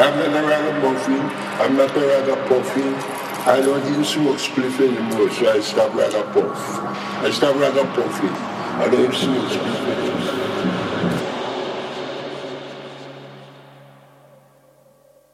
[0.00, 1.20] I'm not a ragamuffin.
[1.60, 2.94] I'm not a ragamuffin.
[3.48, 6.56] I don't even smoke spliff anymore, so I stop ragapuff.
[7.24, 8.30] I stop ragamuffin.
[8.30, 10.18] I don't even smoke spliff anymore.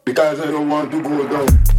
[0.07, 1.74] Because I don't want to go down.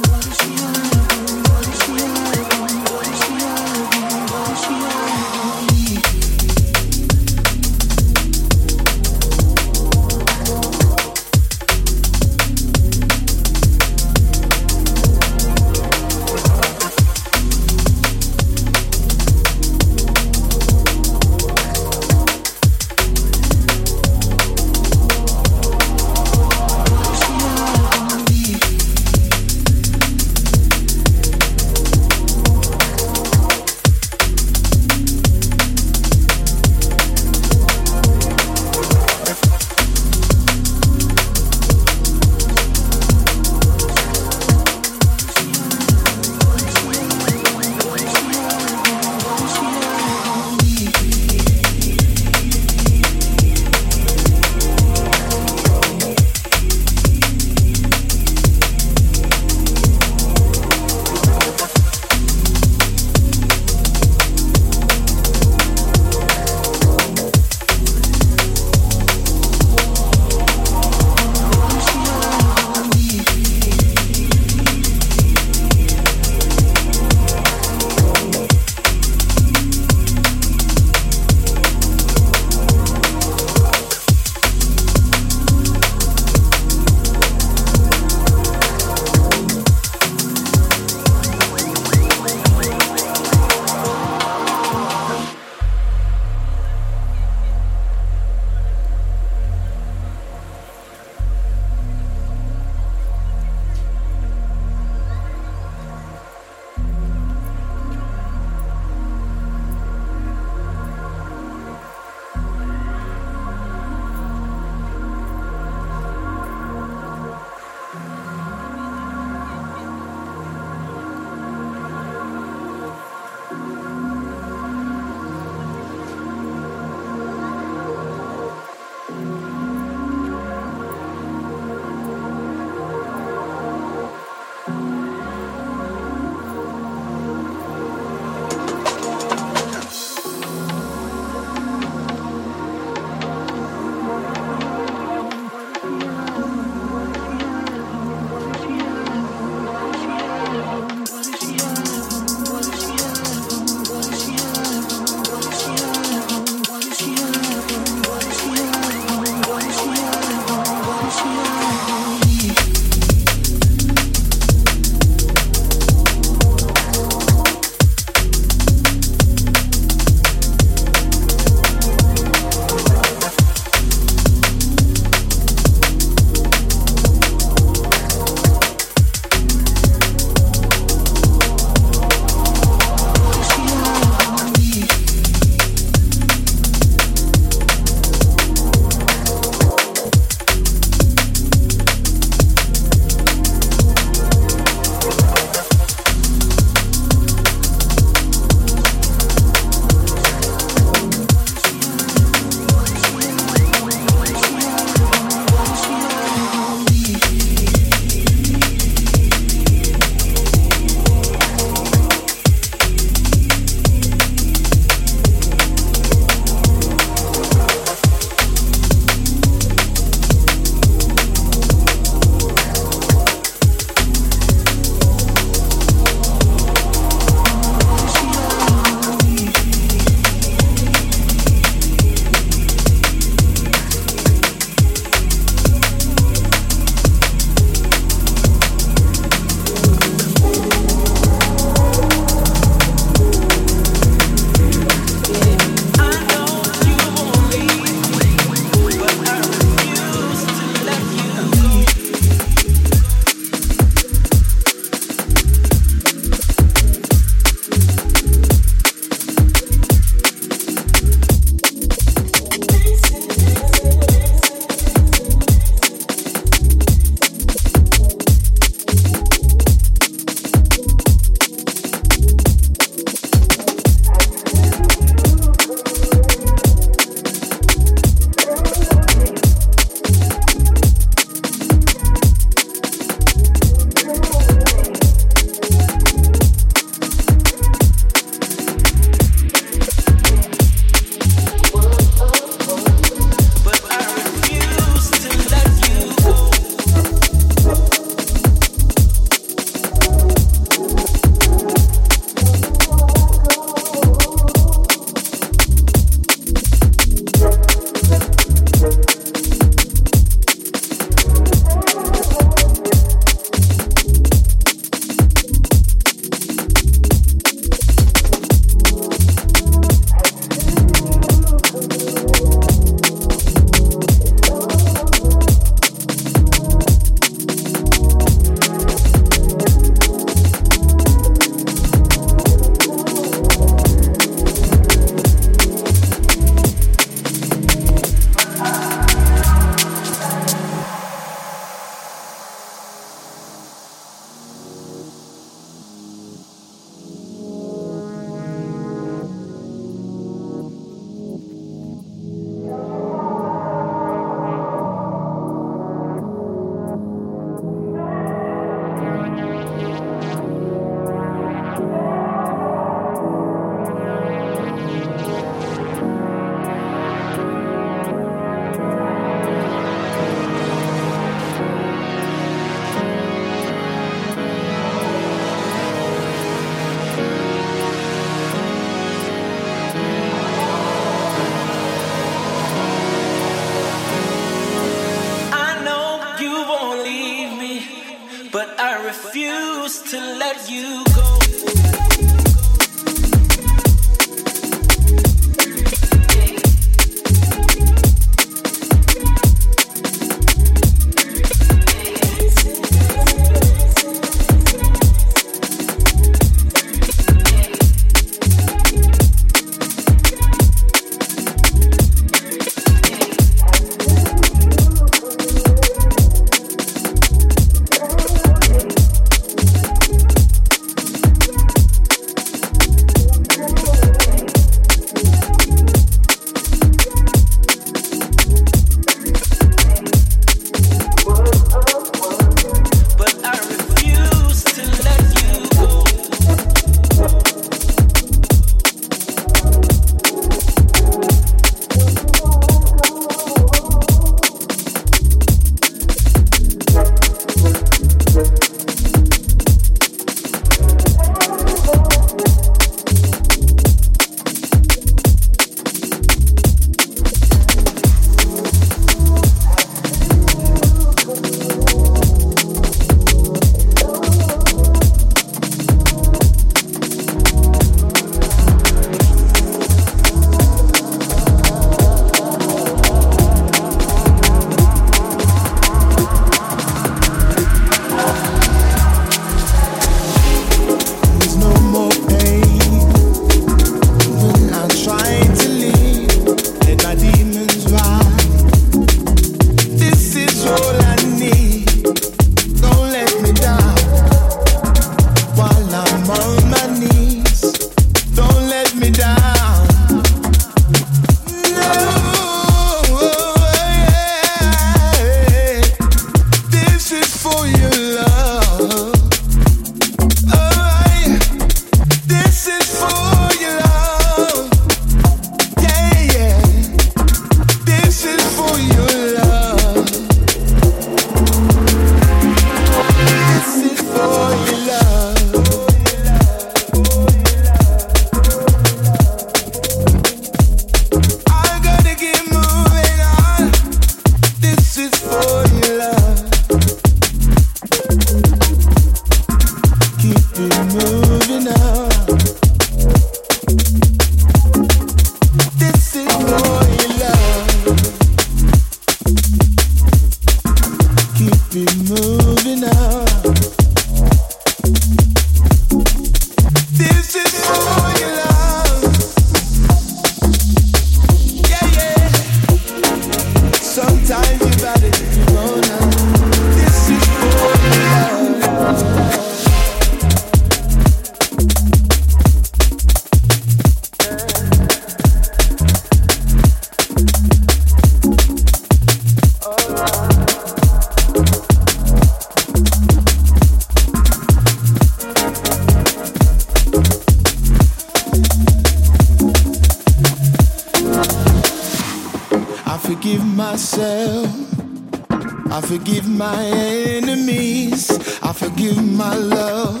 [595.90, 598.10] forgive my enemies.
[598.44, 600.00] I forgive my love.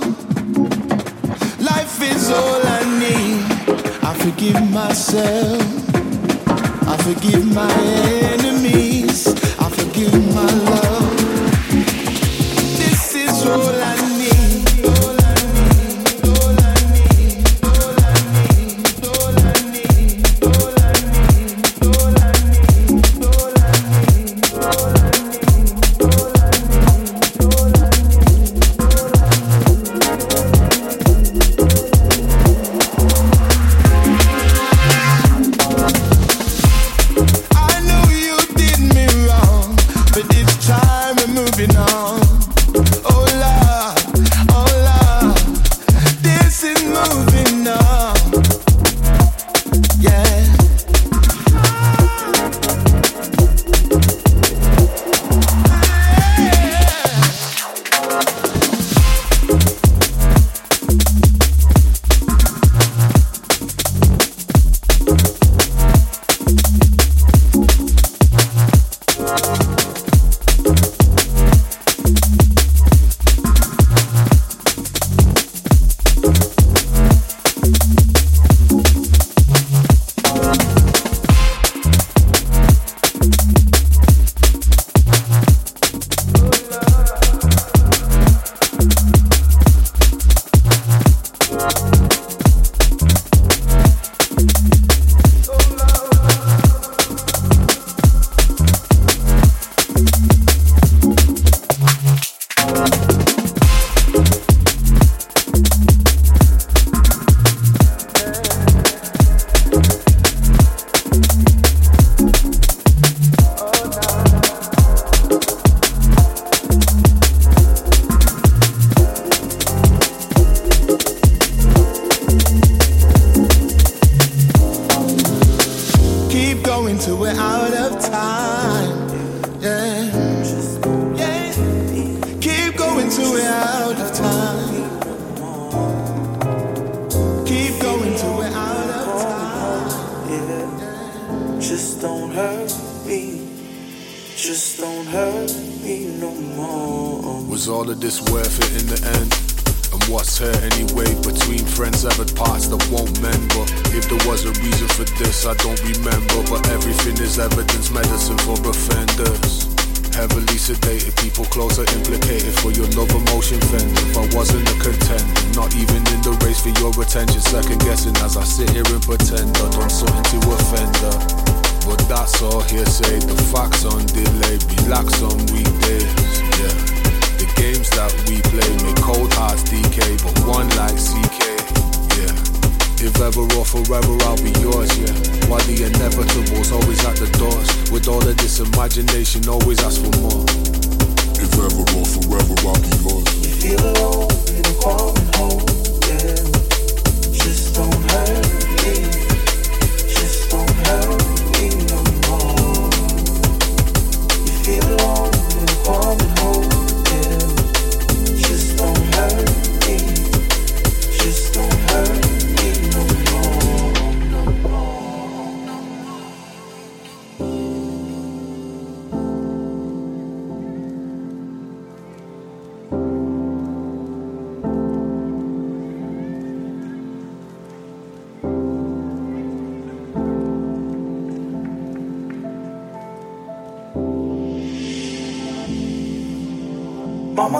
[1.60, 3.42] Life is all I need.
[4.04, 5.60] I forgive myself.
[6.86, 7.74] I forgive my
[8.34, 9.26] enemies.
[9.58, 10.69] I forgive my love.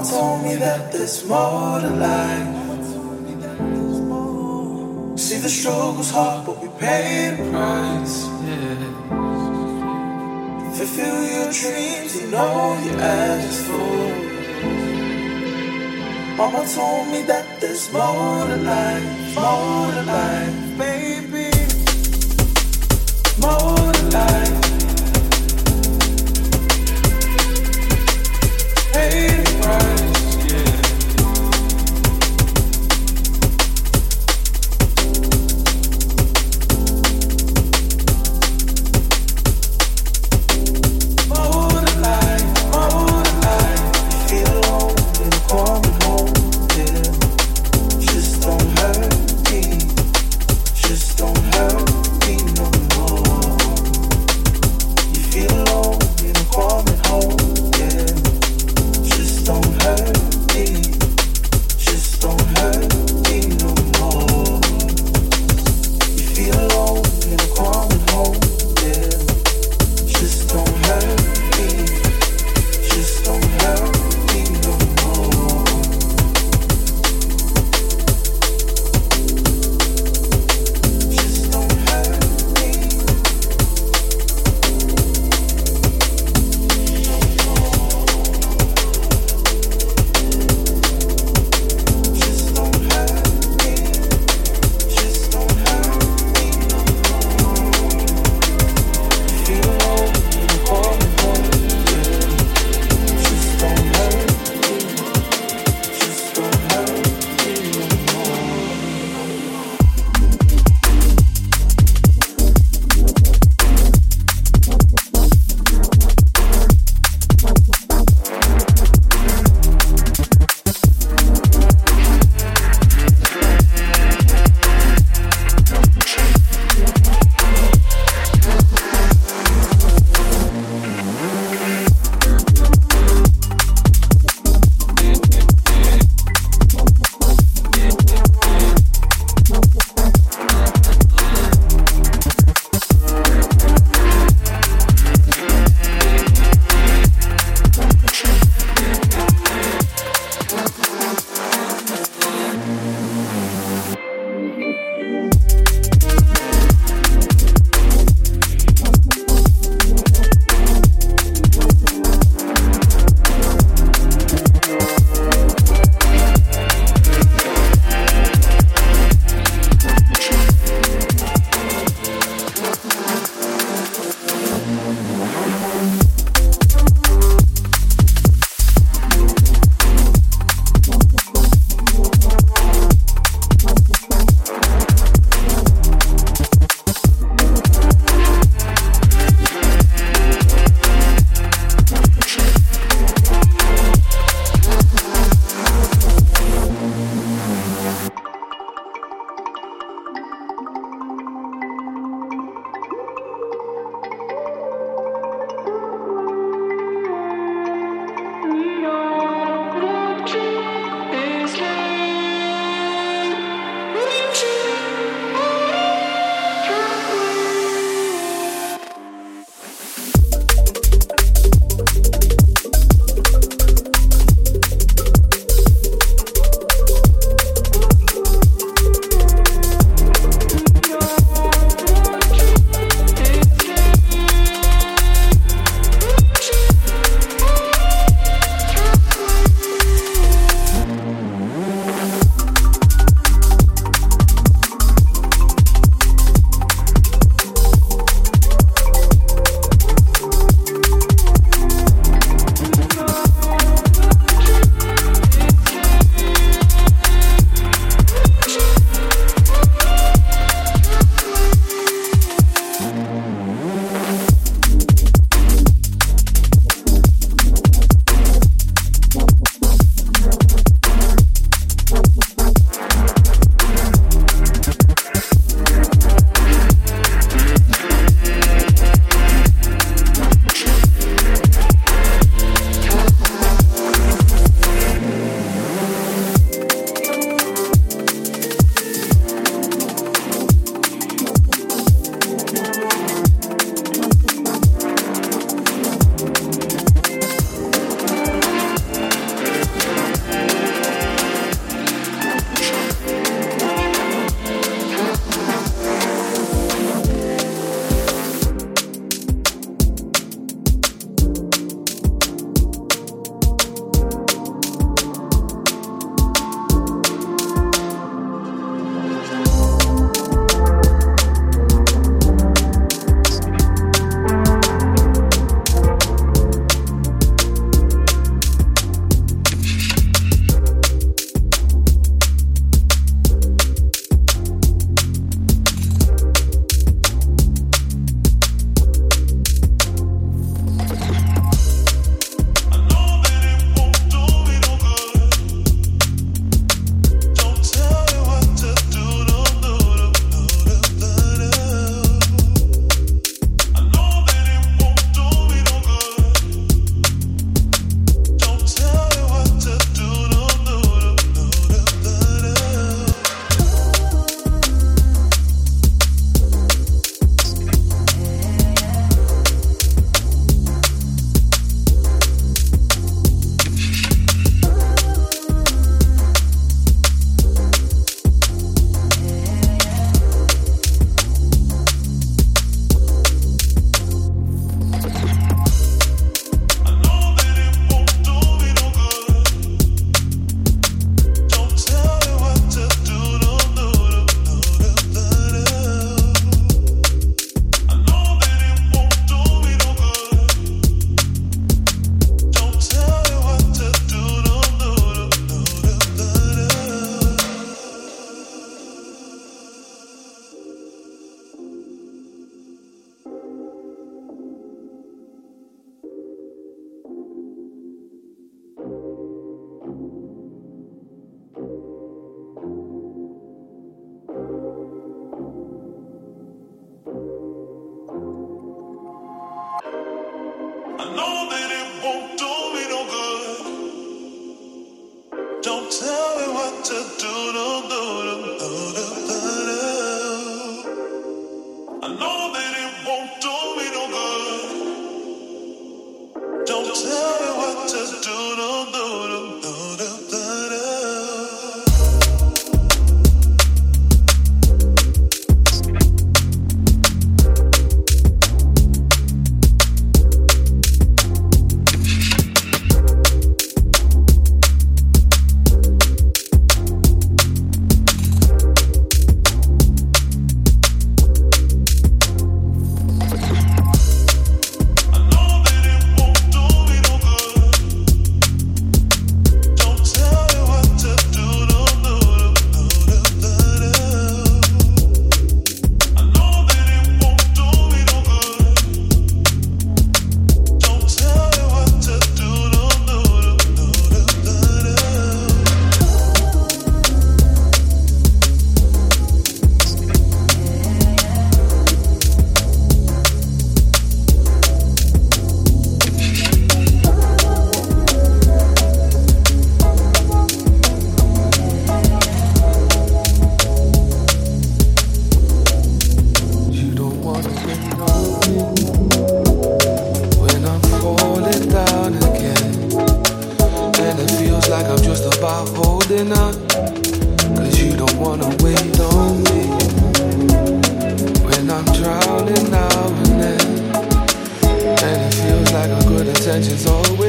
[0.00, 2.56] Mama told me that there's more to life.
[5.18, 8.24] See, the struggle's hard, but we pay the price.
[10.78, 14.08] Fulfill your dreams, you know you asked for.
[16.38, 21.50] Mama told me that there's more to life, more to life, baby.
[23.38, 24.59] More to life.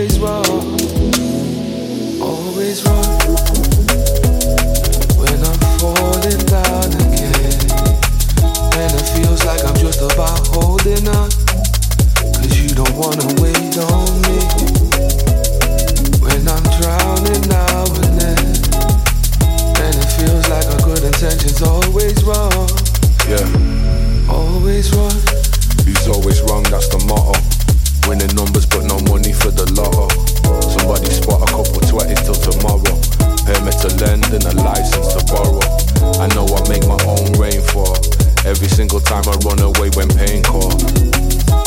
[0.01, 0.45] always wrong,
[2.19, 3.19] always wrong.
[5.13, 7.53] When I'm falling down again,
[8.81, 11.29] and it feels like I'm just about holding on.
[12.33, 14.41] Cause you don't wanna wait on me.
[16.17, 18.41] When I'm drowning now and then,
[19.85, 22.67] and it feels like a good intention's always wrong.
[23.29, 23.45] Yeah,
[24.27, 25.13] always wrong.
[25.85, 27.60] He's always wrong, that's the motto.
[28.11, 30.11] Winning numbers but no money for the lotto.
[30.67, 32.99] Somebody spot a couple twenties till tomorrow.
[33.47, 35.63] Permit to lend and a license to borrow.
[36.19, 37.95] I know I make my own rainfall.
[38.43, 40.75] Every single time I run away when pain calls.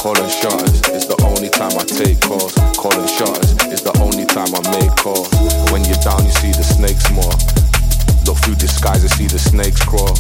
[0.05, 2.53] Calling shots is the only time I take calls.
[2.77, 5.33] Calling shots is the only time I make calls.
[5.73, 7.33] When you're down, you see the snakes more.
[8.29, 10.13] Look through disguise and see the snakes crawl.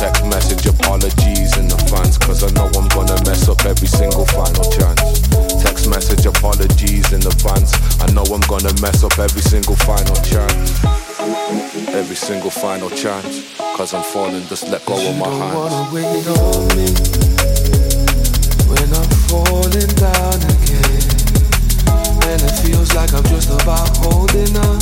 [0.00, 4.64] Text message apologies in advance, cause I know I'm gonna mess up every single final
[4.72, 5.28] chance.
[5.62, 10.82] Text message apologies in advance, I know I'm gonna mess up every single final chance.
[11.92, 15.54] Every single final chance, cause I'm falling, just let go of my hands.
[15.54, 16.88] wanna wait on me
[18.72, 21.04] when I'm falling down again.
[22.24, 24.80] And it feels like I'm just about holding on.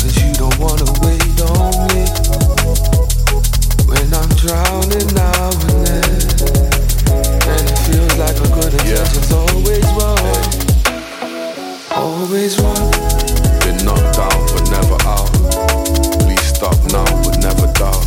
[0.00, 2.95] Cause you don't wanna wait on me
[4.46, 4.86] misplaced.
[4.96, 6.06] In our name
[7.46, 10.18] And it feels like a good effect always wrong.
[11.94, 12.90] Always wrong.
[13.64, 15.30] Been knocked out but never out.
[16.22, 18.06] Please stop now but never doubt.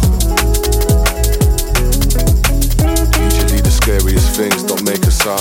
[3.40, 5.38] UD the scariest things don't make us sow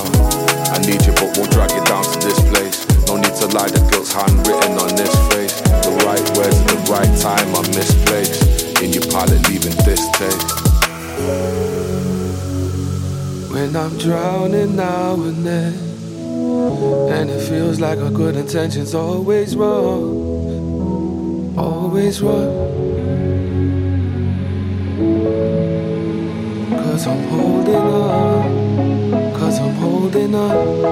[0.72, 2.86] I need you but we'll drag it down to this place.
[3.06, 5.60] No need to lie the girl's handwritten on this face.
[5.62, 10.02] The right word at the right time I miss placed In your pilot leaving this
[10.18, 10.67] taste.
[13.52, 15.74] When I'm drowning now and then,
[17.12, 22.54] and it feels like our good intentions always wrong, always wrong.
[26.70, 30.82] Cause I'm holding on, cause I'm holding on,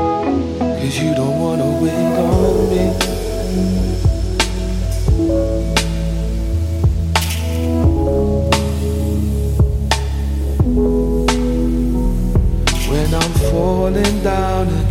[0.58, 3.85] cause you don't wanna wait on me.
[14.22, 14.85] Down